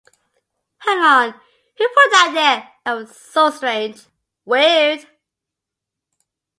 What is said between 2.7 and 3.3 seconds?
That was